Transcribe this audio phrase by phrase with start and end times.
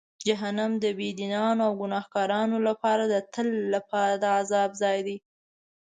[0.27, 5.17] جهنم د بېدینانو او ګناهکارانو لپاره د تل لپاره د عذاب ځای دی.